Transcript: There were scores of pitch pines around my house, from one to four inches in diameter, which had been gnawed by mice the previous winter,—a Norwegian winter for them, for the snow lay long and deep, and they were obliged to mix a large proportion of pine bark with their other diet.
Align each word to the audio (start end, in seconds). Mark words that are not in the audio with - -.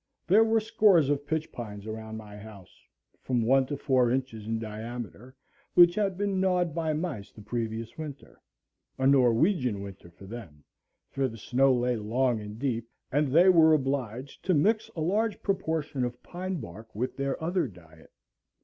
There 0.25 0.43
were 0.43 0.59
scores 0.59 1.11
of 1.11 1.27
pitch 1.27 1.51
pines 1.51 1.85
around 1.85 2.17
my 2.17 2.35
house, 2.35 2.75
from 3.21 3.43
one 3.43 3.67
to 3.67 3.77
four 3.77 4.09
inches 4.09 4.47
in 4.47 4.57
diameter, 4.57 5.35
which 5.75 5.93
had 5.93 6.17
been 6.17 6.41
gnawed 6.41 6.73
by 6.73 6.91
mice 6.93 7.31
the 7.31 7.43
previous 7.43 7.99
winter,—a 7.99 9.05
Norwegian 9.05 9.79
winter 9.79 10.09
for 10.09 10.25
them, 10.25 10.63
for 11.11 11.27
the 11.27 11.37
snow 11.37 11.71
lay 11.71 11.97
long 11.97 12.39
and 12.41 12.57
deep, 12.57 12.89
and 13.11 13.27
they 13.27 13.47
were 13.47 13.73
obliged 13.73 14.43
to 14.45 14.55
mix 14.55 14.89
a 14.95 15.01
large 15.01 15.39
proportion 15.43 16.03
of 16.03 16.23
pine 16.23 16.55
bark 16.59 16.95
with 16.95 17.15
their 17.15 17.39
other 17.39 17.67
diet. 17.67 18.09